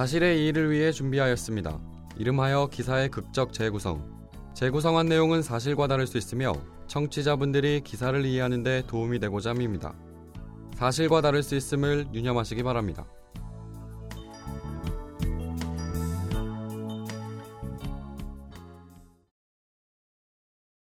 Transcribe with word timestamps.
사실의 0.00 0.42
이의를 0.42 0.70
위해 0.70 0.92
준비하였습니다. 0.92 1.80
이름하여 2.18 2.66
기사의 2.70 3.08
극적 3.08 3.54
재구성. 3.54 4.28
재구성한 4.52 5.06
내용은 5.06 5.40
사실과 5.40 5.86
다를 5.86 6.06
수 6.06 6.18
있으며 6.18 6.52
청취자분들이 6.86 7.80
기사를 7.80 8.22
이해하는 8.26 8.62
데 8.62 8.82
도움이 8.86 9.18
되고자 9.20 9.52
합니다. 9.52 9.94
사실과 10.74 11.22
다를 11.22 11.42
수 11.42 11.56
있음을 11.56 12.08
유념하시기 12.12 12.62
바랍니다. 12.62 13.06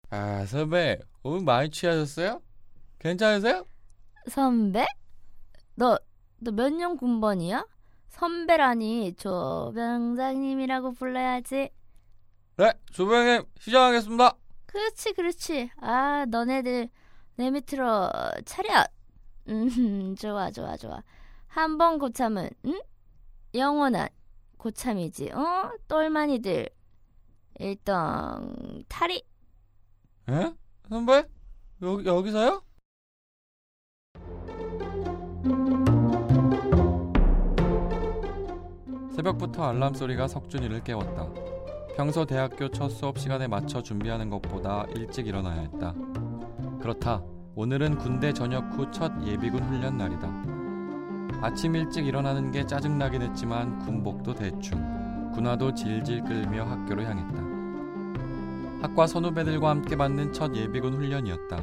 아, 0.09 0.45
선배, 0.45 0.99
오늘 1.23 1.43
많이 1.43 1.69
취하셨어요? 1.69 2.41
괜찮으세요? 2.99 3.65
선배? 4.29 4.85
너, 5.75 5.97
너 6.39 6.51
몇 6.51 6.69
년 6.73 6.97
군번이야? 6.97 7.65
선배라니 8.11 9.15
조병장님이라고 9.15 10.93
불러야지. 10.93 11.69
네, 12.57 12.73
조병님 12.91 13.43
시작하겠습니다. 13.59 14.35
그렇지, 14.67 15.13
그렇지. 15.13 15.71
아, 15.77 16.25
너네들 16.29 16.89
내 17.37 17.49
밑으로 17.51 18.09
차렷. 18.45 18.87
음, 19.47 20.15
좋아, 20.19 20.51
좋아, 20.51 20.77
좋아. 20.77 21.01
한 21.47 21.77
번 21.77 21.99
고참은, 21.99 22.49
응? 22.65 22.79
영원한 23.55 24.07
고참이지, 24.57 25.31
어? 25.31 25.71
똘마니들. 25.87 26.69
일단, 27.59 28.83
탈이. 28.87 29.23
에? 30.29 30.53
선배? 30.87 31.25
여기, 31.81 32.05
여기서요? 32.07 32.61
새벽부터 39.21 39.65
알람 39.65 39.93
소리가 39.93 40.27
석준이를 40.27 40.83
깨웠다. 40.83 41.27
평소 41.95 42.25
대학교 42.25 42.69
첫 42.69 42.89
수업 42.89 43.19
시간에 43.19 43.47
맞춰 43.47 43.83
준비하는 43.83 44.31
것보다 44.31 44.87
일찍 44.95 45.27
일어나야 45.27 45.61
했다. 45.61 45.93
그렇다. 46.81 47.21
오늘은 47.53 47.99
군대 47.99 48.33
전역 48.33 48.73
후 48.73 48.89
첫 48.89 49.11
예비군 49.23 49.61
훈련 49.61 49.97
날이다. 49.97 50.27
아침 51.43 51.75
일찍 51.75 52.07
일어나는 52.07 52.51
게 52.51 52.65
짜증나긴 52.65 53.21
했지만 53.21 53.77
군복도 53.79 54.33
대충, 54.33 55.31
군화도 55.35 55.75
질질 55.75 56.23
끌며 56.23 56.63
학교로 56.63 57.03
향했다. 57.03 57.43
학과 58.81 59.05
선후배들과 59.05 59.69
함께 59.69 59.95
받는 59.95 60.33
첫 60.33 60.55
예비군 60.55 60.95
훈련이었다. 60.95 61.61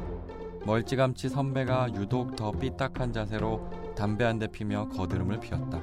멀찌감치 0.65 1.27
선배가 1.27 1.93
유독 1.95 2.37
더 2.37 2.51
삐딱한 2.51 3.11
자세로 3.11 3.69
담배 3.97 4.23
한 4.23 4.39
대 4.39 4.47
피며 4.47 4.87
거드름을 4.87 5.41
피웠다. 5.41 5.81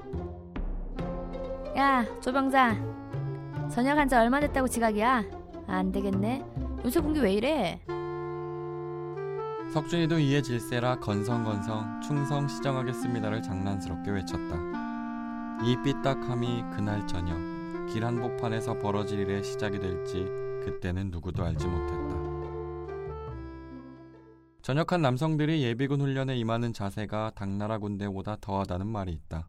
야, 1.76 2.04
조병장. 2.20 3.70
전역한 3.70 4.08
지 4.08 4.14
얼마 4.14 4.40
됐다고 4.40 4.66
지각이야? 4.66 5.24
안 5.66 5.92
되겠네. 5.92 6.42
요새 6.84 7.00
공기 7.00 7.20
왜 7.20 7.34
이래? 7.34 7.80
석준이도 9.72 10.18
이에 10.20 10.40
질세라 10.40 11.00
건성건성 11.00 12.00
충성 12.00 12.48
시정하겠습니다를 12.48 13.42
장난스럽게 13.42 14.10
외쳤다. 14.10 14.56
이 15.64 15.76
삐딱함이 15.84 16.64
그날 16.74 17.06
저녁 17.06 17.36
길 17.88 18.06
한복판에서 18.06 18.78
벌어질 18.78 19.18
일의 19.20 19.44
시작이 19.44 19.78
될지 19.78 20.24
그때는 20.64 21.10
누구도 21.10 21.44
알지 21.44 21.66
못했다. 21.66 22.16
전역한 24.62 25.02
남성들이 25.02 25.62
예비군 25.62 26.00
훈련에 26.00 26.36
임하는 26.36 26.72
자세가 26.72 27.32
당나라 27.34 27.78
군대보다 27.78 28.38
더하다는 28.40 28.86
말이 28.86 29.12
있다. 29.12 29.48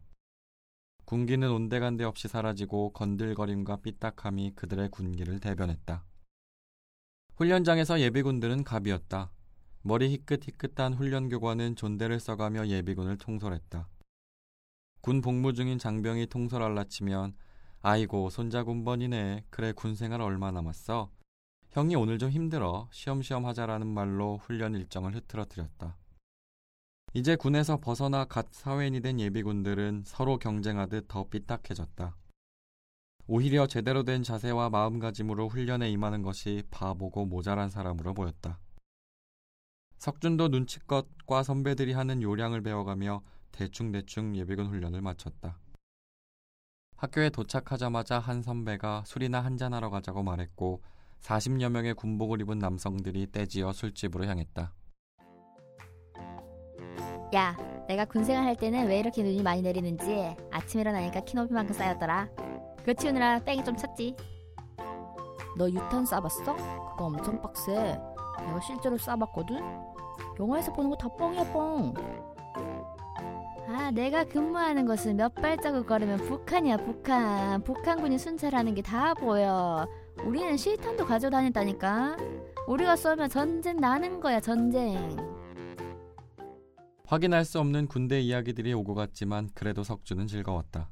군기는 1.08 1.50
온데간데 1.50 2.04
없이 2.04 2.28
사라지고 2.28 2.92
건들거림과 2.92 3.76
삐딱함이 3.76 4.52
그들의 4.54 4.90
군기를 4.90 5.40
대변했다. 5.40 6.04
훈련장에서 7.36 8.00
예비군들은 8.00 8.62
갑이었다. 8.62 9.30
머리 9.80 10.10
희끗희끗한 10.10 10.92
훈련교관은 10.92 11.76
존대를 11.76 12.20
써가며 12.20 12.66
예비군을 12.66 13.16
통솔했다. 13.16 13.88
군 15.00 15.22
복무 15.22 15.54
중인 15.54 15.78
장병이 15.78 16.26
통솔 16.26 16.62
알라치면 16.62 17.32
아이고 17.80 18.28
손자군번이네 18.28 19.46
그래 19.48 19.72
군생활 19.72 20.20
얼마 20.20 20.50
남았어 20.50 21.10
형이 21.70 21.96
오늘 21.96 22.18
좀 22.18 22.28
힘들어 22.28 22.86
쉬엄쉬엄 22.92 23.46
하자라는 23.46 23.86
말로 23.86 24.36
훈련 24.42 24.74
일정을 24.74 25.14
흐트러뜨렸다. 25.14 25.96
이제 27.18 27.34
군에서 27.34 27.78
벗어나 27.78 28.24
갓 28.24 28.46
사회인이 28.52 29.00
된 29.00 29.18
예비군들은 29.18 30.04
서로 30.06 30.38
경쟁하듯 30.38 31.08
더 31.08 31.24
삐딱해졌다. 31.24 32.16
오히려 33.26 33.66
제대로 33.66 34.04
된 34.04 34.22
자세와 34.22 34.70
마음가짐으로 34.70 35.48
훈련에 35.48 35.90
임하는 35.90 36.22
것이 36.22 36.62
바보고 36.70 37.26
모자란 37.26 37.70
사람으로 37.70 38.14
보였다. 38.14 38.60
석준도 39.96 40.46
눈치껏 40.46 41.08
과 41.26 41.42
선배들이 41.42 41.92
하는 41.92 42.22
요량을 42.22 42.60
배워가며 42.62 43.22
대충대충 43.50 44.36
예비군 44.36 44.68
훈련을 44.68 45.02
마쳤다. 45.02 45.58
학교에 46.98 47.30
도착하자마자 47.30 48.20
한 48.20 48.42
선배가 48.42 49.02
술이나 49.04 49.40
한잔하러 49.40 49.90
가자고 49.90 50.22
말했고 50.22 50.84
40여 51.22 51.68
명의 51.70 51.94
군복을 51.94 52.42
입은 52.42 52.60
남성들이 52.60 53.32
떼지어 53.32 53.72
술집으로 53.72 54.24
향했다. 54.26 54.72
야, 57.34 57.56
내가 57.86 58.04
군생활 58.04 58.44
할 58.44 58.56
때는 58.56 58.86
왜 58.86 58.98
이렇게 59.00 59.22
눈이 59.22 59.42
많이 59.42 59.60
내리는지 59.62 60.34
아침에 60.50 60.80
일어나니까 60.82 61.20
키높이만큼 61.20 61.74
쌓였더라. 61.74 62.28
그거 62.78 62.92
치우느라 62.94 63.38
땡이 63.40 63.64
좀 63.64 63.76
찼지. 63.76 64.16
너 65.58 65.68
유탄 65.68 66.04
쏴봤어? 66.04 66.56
그거 66.90 67.04
엄청 67.04 67.40
빡세. 67.42 67.74
내가 68.46 68.60
실제로 68.60 68.96
쏴봤거든? 68.96 69.60
영화에서 70.40 70.72
보는 70.72 70.90
거 70.90 70.96
다 70.96 71.08
뻥이야 71.16 71.52
뻥. 71.52 71.94
아, 73.70 73.90
내가 73.90 74.24
근무하는 74.24 74.86
곳은 74.86 75.16
몇 75.16 75.34
발자국 75.34 75.86
걸으면 75.86 76.18
북한이야 76.18 76.78
북한. 76.78 77.62
북한군이 77.62 78.16
순찰하는 78.18 78.74
게 78.74 78.80
다 78.82 79.12
보여. 79.14 79.86
우리는 80.24 80.56
실탄도 80.56 81.04
가져다녔다니까. 81.04 82.16
우리가 82.66 82.96
쏘면 82.96 83.28
전쟁 83.28 83.76
나는 83.78 84.20
거야 84.20 84.40
전쟁. 84.40 84.96
확인할 87.08 87.46
수 87.46 87.58
없는 87.58 87.86
군대 87.86 88.20
이야기들이 88.20 88.74
오고 88.74 88.94
갔지만 88.94 89.48
그래도 89.54 89.82
석주는 89.82 90.26
즐거웠다. 90.26 90.90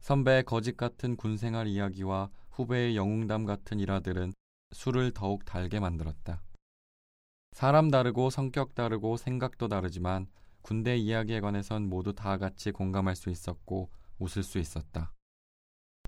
선배의 0.00 0.42
거짓 0.42 0.76
같은 0.76 1.14
군생활 1.14 1.68
이야기와 1.68 2.30
후배의 2.50 2.96
영웅담 2.96 3.46
같은 3.46 3.78
일화들은 3.78 4.32
술을 4.72 5.12
더욱 5.12 5.44
달게 5.44 5.78
만들었다. 5.78 6.42
사람 7.52 7.92
다르고 7.92 8.28
성격 8.30 8.74
다르고 8.74 9.16
생각도 9.18 9.68
다르지만 9.68 10.26
군대 10.62 10.96
이야기에 10.96 11.38
관해선 11.38 11.88
모두 11.88 12.12
다 12.12 12.38
같이 12.38 12.72
공감할 12.72 13.14
수 13.14 13.30
있었고 13.30 13.88
웃을 14.18 14.42
수 14.42 14.58
있었다. 14.58 15.12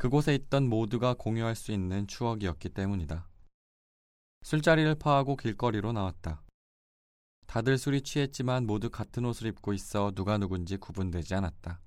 그곳에 0.00 0.34
있던 0.34 0.68
모두가 0.68 1.14
공유할 1.14 1.54
수 1.54 1.70
있는 1.70 2.08
추억이었기 2.08 2.70
때문이다. 2.70 3.28
술자리를 4.42 4.96
파하고 4.96 5.36
길거리로 5.36 5.92
나왔다. 5.92 6.42
다들 7.48 7.78
술이 7.78 8.02
취했지만 8.02 8.66
모두 8.66 8.90
같은 8.90 9.24
옷을 9.24 9.46
입고 9.46 9.72
있어 9.72 10.12
누가 10.14 10.36
누군지 10.36 10.76
구분되지 10.76 11.34
않았다. 11.34 11.80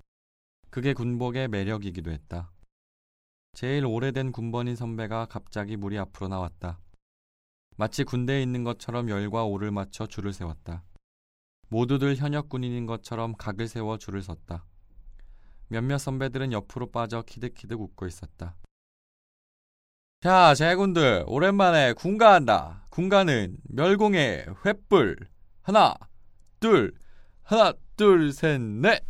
그게 0.71 0.93
군복의 0.93 1.49
매력이기도 1.49 2.09
했다. 2.09 2.51
제일 3.53 3.85
오래된 3.85 4.31
군번인 4.31 4.75
선배가 4.75 5.27
갑자기 5.27 5.77
무리 5.77 5.99
앞으로 5.99 6.29
나왔다. 6.29 6.79
마치 7.77 8.03
군대에 8.03 8.41
있는 8.41 8.63
것처럼 8.63 9.09
열과 9.09 9.45
오를 9.45 9.69
맞춰 9.69 10.07
줄을 10.07 10.33
세웠다. 10.33 10.83
모두들 11.69 12.15
현역 12.15 12.49
군인인 12.49 12.87
것처럼 12.87 13.35
각을 13.37 13.67
세워 13.67 13.99
줄을 13.99 14.23
섰다. 14.23 14.65
몇몇 15.67 15.99
선배들은 15.99 16.53
옆으로 16.53 16.89
빠져 16.89 17.21
키득키득 17.21 17.79
웃고 17.79 18.07
있었다. 18.07 18.55
자, 20.21 20.55
제군들 20.55 21.23
오랜만에 21.27 21.93
군가한다. 21.93 22.87
군가는 22.89 23.57
멸공의 23.69 24.47
횃불. 24.63 25.30
하나, 25.63 25.93
둘, 26.59 26.91
하나, 27.43 27.73
둘, 27.95 28.33
셋, 28.33 28.59
넷. 28.59 29.03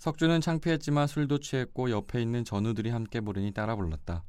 석주는 0.00 0.40
창피했지만 0.42 1.06
술도 1.06 1.40
취했고 1.40 1.90
옆에 1.90 2.20
있는 2.20 2.44
전우들이 2.44 2.90
함께 2.90 3.22
부르니 3.22 3.52
따라 3.52 3.74
불렀다. 3.74 4.22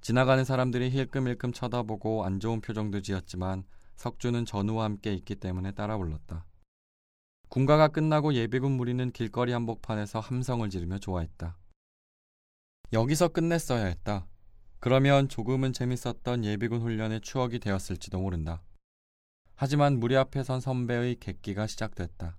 지나가는 0.00 0.44
사람들이 0.44 0.90
힐끔힐끔 0.90 1.52
쳐다보고 1.52 2.24
안 2.24 2.40
좋은 2.40 2.60
표정도 2.60 3.00
지었지만 3.00 3.64
석주는 3.94 4.44
전우와 4.44 4.84
함께 4.84 5.14
있기 5.14 5.36
때문에 5.36 5.70
따라 5.72 5.96
불렀다. 5.96 6.44
군가가 7.48 7.86
끝나고 7.88 8.34
예비군 8.34 8.72
무리는 8.72 9.10
길거리 9.12 9.52
한복판에서 9.52 10.18
함성을 10.18 10.68
지르며 10.68 10.98
좋아했다. 10.98 11.56
여기서 12.92 13.28
끝냈어야 13.28 13.84
했다. 13.86 14.26
그러면 14.80 15.28
조금은 15.28 15.72
재밌었던 15.72 16.44
예비군 16.44 16.80
훈련의 16.82 17.20
추억이 17.20 17.60
되었을지도 17.60 18.20
모른다. 18.20 18.62
하지만 19.60 19.98
무리 19.98 20.16
앞에 20.16 20.44
선 20.44 20.60
선배의 20.60 21.16
객기가 21.16 21.66
시작됐다. 21.66 22.36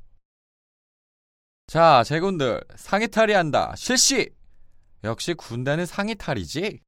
자, 1.68 2.02
제군들 2.06 2.64
상의탈의한다. 2.78 3.76
실시! 3.76 4.34
역시 5.04 5.34
군대는 5.34 5.86
상의 5.86 6.16
탈이지? 6.16 6.80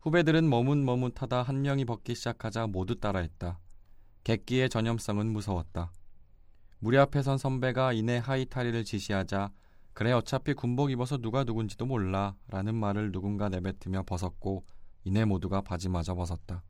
후배들은 0.00 0.48
머뭇머뭇하다 0.48 1.42
한 1.42 1.60
명이 1.60 1.84
벗기 1.84 2.14
시작하자 2.14 2.68
모두 2.68 2.98
따라했다. 2.98 3.60
객기의 4.24 4.70
전염성은 4.70 5.26
무서웠다. 5.34 5.92
무리 6.78 6.96
앞에 6.96 7.20
선 7.20 7.36
선배가 7.36 7.92
이내 7.92 8.16
하이타리를 8.16 8.84
지시하자 8.84 9.52
그래 9.92 10.12
어차피 10.12 10.54
군복 10.54 10.90
입어서 10.92 11.18
누가 11.18 11.44
누군지도 11.44 11.84
몰라 11.84 12.36
라는 12.46 12.74
말을 12.74 13.12
누군가 13.12 13.50
내뱉으며 13.50 14.04
벗었고 14.04 14.64
이내 15.04 15.26
모두가 15.26 15.60
바지마저 15.60 16.14
벗었다. 16.14 16.64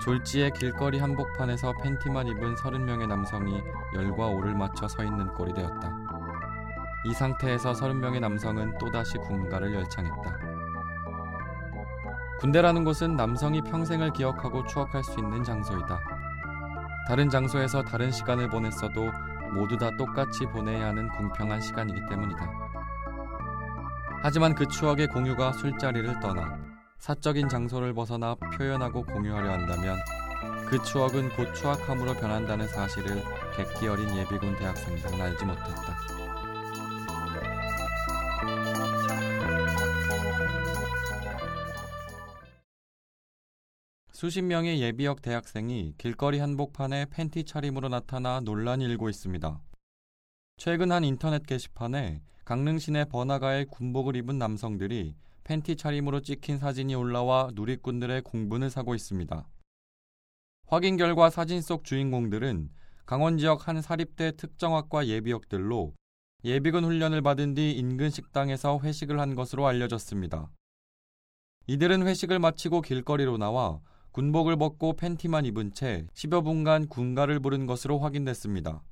졸지에 0.00 0.50
길거리 0.50 0.98
한복판에서 0.98 1.74
팬티만 1.82 2.26
입은 2.28 2.56
서른 2.56 2.86
명의 2.86 3.06
남성이 3.06 3.62
열과 3.94 4.28
오를 4.28 4.54
맞춰 4.54 4.88
서 4.88 5.04
있는 5.04 5.32
꼴이 5.34 5.52
되었다. 5.52 5.92
이 7.04 7.12
상태에서 7.12 7.74
서른 7.74 8.00
명의 8.00 8.18
남성은 8.20 8.78
또다시 8.78 9.18
군가를 9.18 9.74
열창했다. 9.74 10.38
군대라는 12.40 12.84
곳은 12.84 13.16
남성이 13.16 13.60
평생을 13.60 14.12
기억하고 14.12 14.64
추억할 14.64 15.04
수 15.04 15.20
있는 15.20 15.44
장소이다. 15.44 16.00
다른 17.06 17.28
장소에서 17.28 17.82
다른 17.82 18.10
시간을 18.10 18.48
보냈어도 18.48 19.10
모두 19.52 19.76
다 19.76 19.90
똑같이 19.98 20.46
보내야 20.46 20.86
하는 20.86 21.08
공평한 21.08 21.60
시간이기 21.60 22.06
때문이다. 22.08 22.50
하지만 24.22 24.54
그 24.54 24.66
추억의 24.66 25.08
공유가 25.08 25.52
술자리를 25.52 26.20
떠나 26.20 26.69
사적인 27.00 27.48
장소를 27.48 27.94
벗어나 27.94 28.34
표현하고 28.34 29.02
공유하려 29.04 29.50
한다면 29.50 29.98
그 30.68 30.80
추억은 30.82 31.30
곧 31.30 31.52
추악함으로 31.54 32.12
변한다는 32.14 32.68
사실을 32.68 33.22
객기 33.56 33.88
어린 33.88 34.14
예비군 34.14 34.56
대학생들은 34.58 35.18
알지 35.18 35.44
못했다. 35.46 35.98
수십 44.12 44.42
명의 44.42 44.82
예비역 44.82 45.22
대학생이 45.22 45.94
길거리 45.96 46.38
한복판에 46.38 47.06
팬티 47.06 47.44
차림으로 47.44 47.88
나타나 47.88 48.40
논란이 48.40 48.84
일고 48.84 49.08
있습니다. 49.08 49.58
최근 50.58 50.92
한 50.92 51.04
인터넷 51.04 51.46
게시판에 51.46 52.20
강릉 52.44 52.78
시내 52.78 53.06
번화가에 53.06 53.64
군복을 53.70 54.16
입은 54.16 54.36
남성들이 54.36 55.16
팬티 55.50 55.74
차림으로 55.74 56.20
찍힌 56.20 56.58
사진이 56.58 56.94
올라와 56.94 57.50
누리꾼들의 57.54 58.22
공분을 58.22 58.70
사고 58.70 58.94
있습니다. 58.94 59.48
확인 60.68 60.96
결과 60.96 61.28
사진 61.28 61.60
속 61.60 61.82
주인공들은 61.82 62.70
강원 63.04 63.36
지역 63.36 63.66
한 63.66 63.82
사립대 63.82 64.36
특정학과 64.36 65.08
예비역들로 65.08 65.92
예비군 66.44 66.84
훈련을 66.84 67.22
받은 67.22 67.54
뒤 67.54 67.72
인근 67.72 68.10
식당에서 68.10 68.78
회식을 68.78 69.18
한 69.18 69.34
것으로 69.34 69.66
알려졌습니다. 69.66 70.52
이들은 71.66 72.06
회식을 72.06 72.38
마치고 72.38 72.82
길거리로 72.82 73.36
나와 73.36 73.80
군복을 74.12 74.56
벗고 74.56 74.92
팬티만 74.92 75.46
입은 75.46 75.74
채 75.74 76.06
10여 76.14 76.44
분간 76.44 76.86
군가를 76.86 77.40
부른 77.40 77.66
것으로 77.66 77.98
확인됐습니다. 77.98 78.84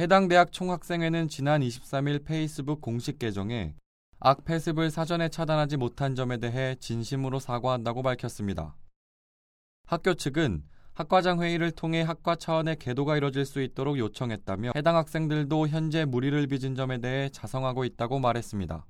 해당 0.00 0.26
대학 0.26 0.50
총학생회는 0.50 1.28
지난 1.28 1.60
23일 1.60 2.24
페이스북 2.24 2.80
공식 2.80 3.20
계정에 3.20 3.76
악 4.20 4.44
패습을 4.44 4.90
사전에 4.90 5.28
차단하지 5.28 5.76
못한 5.76 6.16
점에 6.16 6.38
대해 6.38 6.74
진심으로 6.80 7.38
사과한다고 7.38 8.02
밝혔습니다. 8.02 8.74
학교 9.86 10.14
측은 10.14 10.64
학과장 10.92 11.40
회의를 11.40 11.70
통해 11.70 12.02
학과 12.02 12.34
차원의 12.34 12.78
계도가 12.80 13.16
이뤄질 13.16 13.46
수 13.46 13.62
있도록 13.62 13.96
요청했다며 13.96 14.72
해당 14.74 14.96
학생들도 14.96 15.68
현재 15.68 16.04
무리를 16.04 16.44
빚은 16.48 16.74
점에 16.74 16.98
대해 16.98 17.28
자성하고 17.28 17.84
있다고 17.84 18.18
말했습니다. 18.18 18.84